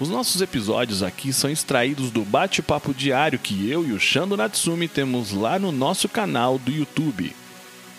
[0.00, 4.86] Os nossos episódios aqui são extraídos do bate-papo diário que eu e o Shando Natsumi
[4.86, 7.34] temos lá no nosso canal do YouTube.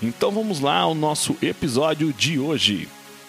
[0.02, 2.88] Então vamos lá ao nosso episódio de hoje.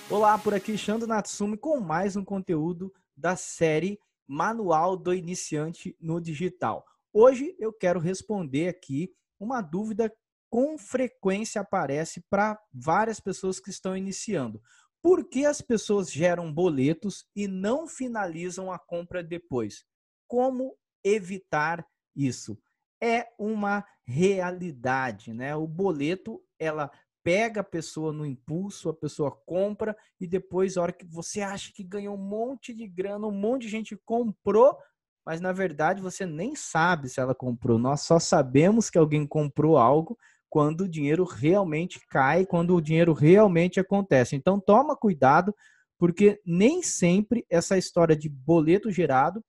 [0.08, 6.20] Olá, por aqui Shando Natsumi com mais um conteúdo da série Manual do Iniciante no
[6.20, 6.86] Digital.
[7.12, 9.10] Hoje eu quero responder aqui
[9.40, 10.12] uma dúvida
[10.48, 14.62] com frequência aparece para várias pessoas que estão iniciando.
[15.02, 19.84] Por que as pessoas geram boletos e não finalizam a compra depois?
[20.28, 22.58] Como evitar isso?
[23.02, 25.56] É uma realidade, né?
[25.56, 26.90] O boleto, ela
[27.22, 31.72] pega a pessoa no impulso, a pessoa compra e depois, a hora que você acha
[31.72, 34.76] que ganhou um monte de grana, um monte de gente comprou,
[35.24, 37.78] mas na verdade você nem sabe se ela comprou.
[37.78, 40.18] Nós só sabemos que alguém comprou algo
[40.50, 44.34] quando o dinheiro realmente cai, quando o dinheiro realmente acontece.
[44.34, 45.54] Então toma cuidado,
[45.96, 49.42] porque nem sempre essa história de boleto gerado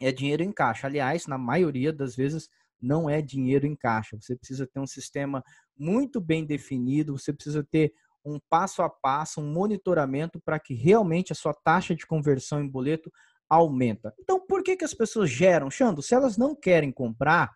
[0.00, 0.86] é dinheiro em caixa.
[0.86, 2.48] Aliás, na maioria das vezes
[2.80, 4.16] não é dinheiro em caixa.
[4.18, 5.44] Você precisa ter um sistema
[5.76, 7.92] muito bem definido, você precisa ter
[8.24, 12.68] um passo a passo, um monitoramento para que realmente a sua taxa de conversão em
[12.68, 13.12] boleto
[13.48, 14.14] aumenta.
[14.18, 15.70] Então, por que, que as pessoas geram?
[15.70, 17.52] Xando, se elas não querem comprar,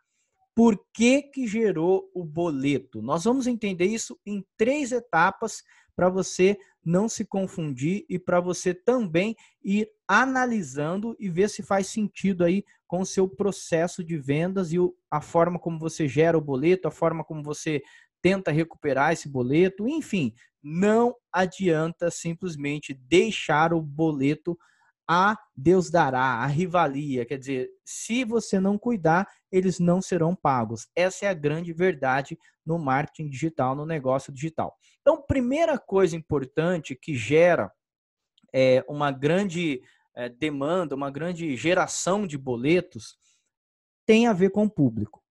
[0.56, 3.02] por que, que gerou o boleto.
[3.02, 5.62] Nós vamos entender isso em três etapas
[5.94, 11.88] para você não se confundir e para você também ir analisando e ver se faz
[11.88, 14.78] sentido aí com o seu processo de vendas e
[15.10, 17.82] a forma como você gera o boleto, a forma como você
[18.22, 24.56] tenta recuperar esse boleto, enfim, não adianta simplesmente deixar o boleto
[25.08, 27.24] a Deus dará, a rivalia.
[27.24, 30.89] Quer dizer, se você não cuidar, eles não serão pagos.
[30.94, 34.77] Essa é a grande verdade no marketing digital, no negócio digital.
[35.00, 37.72] Então, primeira coisa importante que gera
[38.52, 39.83] é, uma grande
[40.16, 43.16] é, demanda, uma grande geração de boletos,
[44.05, 45.22] tem a ver com o público.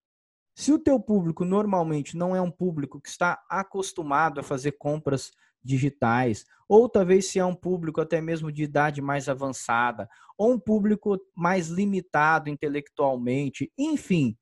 [0.55, 5.31] Se o teu público normalmente não é um público que está acostumado a fazer compras
[5.65, 10.59] digitais, ou talvez se é um público até mesmo de idade mais avançada, ou um
[10.59, 14.37] público mais limitado intelectualmente, enfim,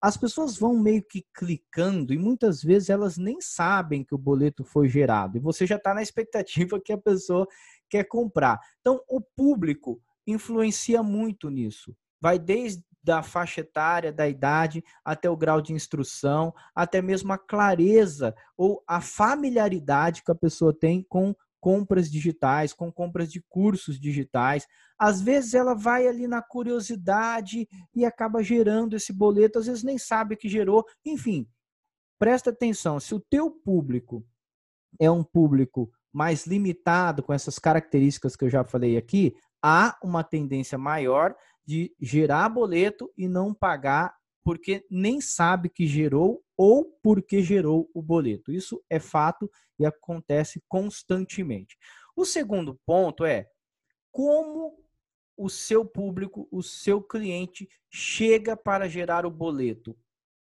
[0.00, 4.62] as pessoas vão meio que clicando e muitas vezes elas nem sabem que o boleto
[4.62, 7.46] foi gerado e você já está na expectativa que a pessoa
[7.88, 8.60] quer comprar.
[8.80, 11.96] Então, o público influencia muito nisso.
[12.20, 17.38] Vai desde da faixa etária, da idade, até o grau de instrução, até mesmo a
[17.38, 24.00] clareza ou a familiaridade que a pessoa tem com compras digitais, com compras de cursos
[24.00, 24.66] digitais.
[24.98, 29.98] Às vezes ela vai ali na curiosidade e acaba gerando esse boleto, às vezes nem
[29.98, 30.84] sabe que gerou.
[31.04, 31.48] Enfim,
[32.18, 34.26] presta atenção, se o teu público
[34.98, 40.24] é um público mais limitado com essas características que eu já falei aqui, há uma
[40.24, 47.42] tendência maior de gerar boleto e não pagar porque nem sabe que gerou ou porque
[47.42, 48.52] gerou o boleto.
[48.52, 51.76] Isso é fato e acontece constantemente.
[52.14, 53.48] O segundo ponto é
[54.12, 54.78] como
[55.36, 59.98] o seu público, o seu cliente chega para gerar o boleto.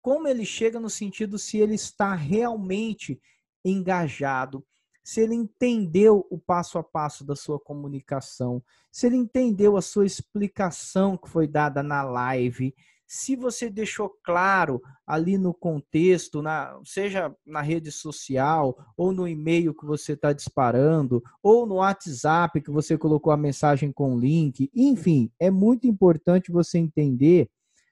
[0.02, 3.18] Como ele chega no sentido se ele está realmente
[3.64, 4.66] engajado,
[5.04, 10.06] se ele entendeu o passo a passo da sua comunicação, se ele entendeu a sua
[10.06, 12.74] explicação que foi dada na live,
[13.06, 19.74] se você deixou claro ali no contexto, na, seja na rede social, ou no e-mail
[19.74, 25.30] que você está disparando, ou no WhatsApp que você colocou a mensagem com link, enfim,
[25.38, 27.50] é muito importante você entender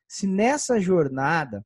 [0.09, 1.65] se nessa jornada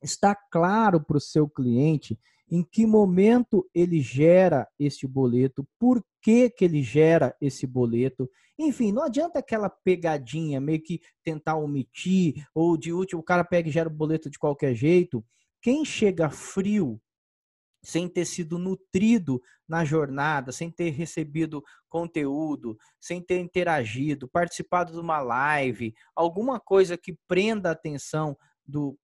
[0.00, 2.16] está claro para o seu cliente
[2.50, 8.28] em que momento ele gera este boleto, por que, que ele gera esse boleto.
[8.58, 13.68] Enfim, não adianta aquela pegadinha, meio que tentar omitir, ou de último, o cara pega
[13.68, 15.24] e gera o boleto de qualquer jeito.
[15.60, 17.00] Quem chega frio,
[17.82, 24.98] sem ter sido nutrido na jornada, sem ter recebido conteúdo, sem ter interagido, participado de
[24.98, 28.36] uma live, alguma coisa que prenda a atenção
[28.66, 28.98] do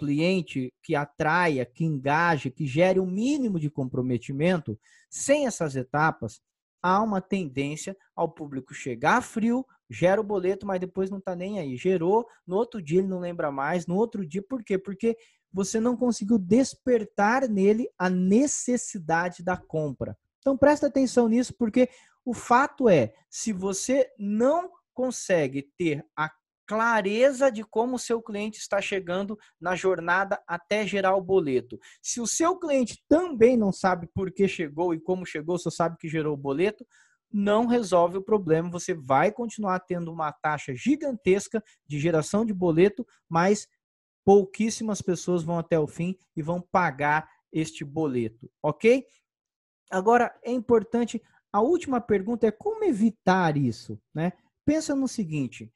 [0.00, 4.78] cliente que atraia, que engaje, que gere o um mínimo de comprometimento,
[5.10, 6.40] sem essas etapas,
[6.82, 11.58] há uma tendência ao público chegar frio, gera o boleto, mas depois não está nem
[11.58, 11.76] aí.
[11.76, 14.78] Gerou, no outro dia ele não lembra mais, no outro dia, por quê?
[14.78, 15.18] Porque
[15.52, 20.16] você não conseguiu despertar nele a necessidade da compra.
[20.38, 21.90] Então presta atenção nisso, porque
[22.24, 26.30] o fato é, se você não consegue ter a
[26.70, 31.76] clareza de como o seu cliente está chegando na jornada até gerar o boleto.
[32.00, 35.96] Se o seu cliente também não sabe por que chegou e como chegou, só sabe
[35.98, 36.86] que gerou o boleto,
[37.32, 38.70] não resolve o problema.
[38.70, 43.66] Você vai continuar tendo uma taxa gigantesca de geração de boleto, mas
[44.24, 49.04] pouquíssimas pessoas vão até o fim e vão pagar este boleto, ok?
[49.90, 51.20] Agora é importante.
[51.52, 54.32] A última pergunta é como evitar isso, né?
[54.64, 55.68] Pensa no seguinte: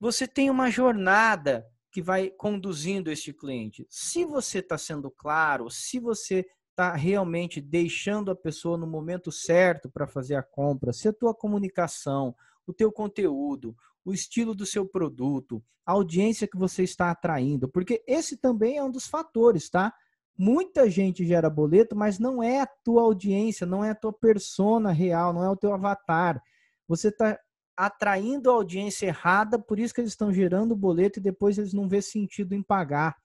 [0.00, 3.86] você tem uma jornada que vai conduzindo este cliente.
[3.88, 9.90] Se você está sendo claro, se você está realmente deixando a pessoa no momento certo
[9.90, 12.34] para fazer a compra, se a tua comunicação,
[12.66, 13.74] o teu conteúdo,
[14.04, 18.84] o estilo do seu produto, a audiência que você está atraindo, porque esse também é
[18.84, 19.92] um dos fatores, tá?
[20.36, 24.92] Muita gente gera boleto, mas não é a tua audiência, não é a tua persona
[24.92, 26.40] real, não é o teu avatar.
[26.86, 27.36] Você está
[27.78, 31.72] atraindo a audiência errada, por isso que eles estão gerando o boleto e depois eles
[31.72, 33.16] não vê sentido em pagar.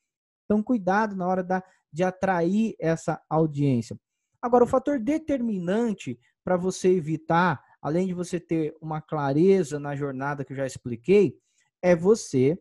[0.46, 3.98] Então, cuidado na hora da, de atrair essa audiência.
[4.40, 10.46] Agora, o fator determinante para você evitar, além de você ter uma clareza na jornada
[10.46, 11.36] que eu já expliquei,
[11.82, 12.56] é você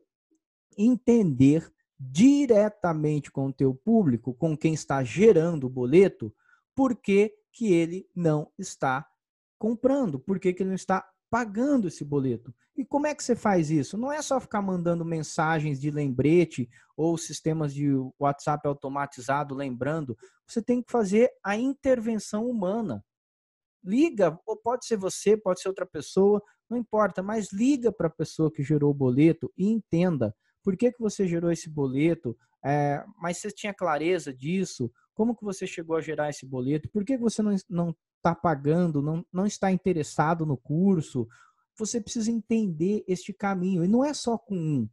[0.79, 6.35] entender diretamente com o teu público, com quem está gerando o boleto,
[6.75, 9.07] por que, que ele não está
[9.59, 12.55] comprando, por que, que ele não está pagando esse boleto.
[12.77, 13.97] E como é que você faz isso?
[13.97, 17.89] Não é só ficar mandando mensagens de lembrete ou sistemas de
[18.21, 20.15] WhatsApp automatizado lembrando.
[20.47, 23.03] Você tem que fazer a intervenção humana.
[23.83, 28.11] Liga, ou pode ser você, pode ser outra pessoa, não importa, mas liga para a
[28.11, 33.03] pessoa que gerou o boleto e entenda por que, que você gerou esse boleto, é,
[33.17, 37.17] mas você tinha clareza disso, como que você chegou a gerar esse boleto, por que,
[37.17, 41.29] você não, não está pagando, não, não está interessado no curso,
[41.77, 43.85] você precisa entender este caminho.
[43.85, 44.89] E não é só com um,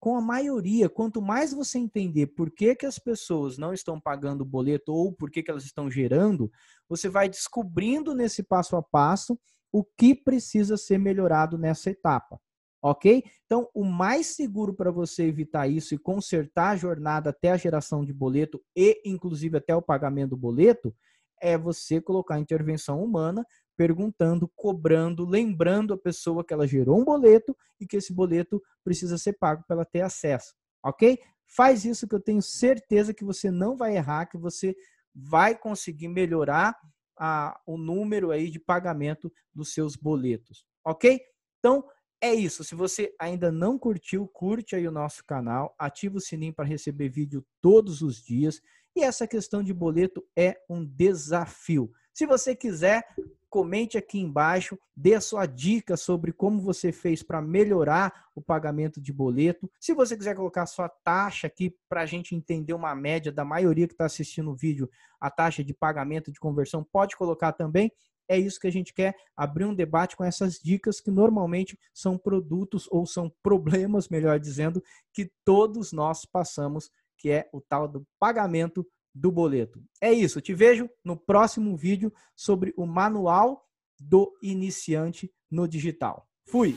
[0.00, 0.88] com a maioria.
[0.88, 5.12] Quanto mais você entender por que, que as pessoas não estão pagando o boleto ou
[5.12, 6.50] por que, que elas estão gerando,
[6.88, 9.38] você vai descobrindo nesse passo a passo
[9.72, 12.40] o que precisa ser melhorado nessa etapa.
[12.86, 13.24] Ok?
[13.46, 18.04] Então, o mais seguro para você evitar isso e consertar a jornada até a geração
[18.04, 20.94] de boleto e, inclusive, até o pagamento do boleto
[21.40, 23.42] é você colocar intervenção humana,
[23.74, 29.16] perguntando, cobrando, lembrando a pessoa que ela gerou um boleto e que esse boleto precisa
[29.16, 30.54] ser pago para ela ter acesso,
[30.84, 31.18] ok?
[31.56, 34.76] Faz isso que eu tenho certeza que você não vai errar, que você
[35.14, 36.76] vai conseguir melhorar
[37.18, 41.18] a, o número aí de pagamento dos seus boletos, ok?
[41.58, 41.82] Então,
[42.20, 42.64] é isso.
[42.64, 47.08] Se você ainda não curtiu, curte aí o nosso canal, ativa o sininho para receber
[47.08, 48.60] vídeo todos os dias.
[48.96, 51.90] E essa questão de boleto é um desafio.
[52.12, 53.04] Se você quiser,
[53.50, 59.00] comente aqui embaixo, dê a sua dica sobre como você fez para melhorar o pagamento
[59.00, 59.70] de boleto.
[59.80, 63.44] Se você quiser colocar a sua taxa aqui para a gente entender uma média da
[63.44, 64.88] maioria que está assistindo o vídeo,
[65.20, 67.92] a taxa de pagamento de conversão, pode colocar também.
[68.28, 72.16] É isso que a gente quer, abrir um debate com essas dicas que normalmente são
[72.16, 74.82] produtos ou são problemas, melhor dizendo,
[75.12, 79.82] que todos nós passamos que é o tal do pagamento do boleto.
[80.00, 83.64] É isso, te vejo no próximo vídeo sobre o manual
[83.98, 86.28] do iniciante no digital.
[86.46, 86.76] Fui!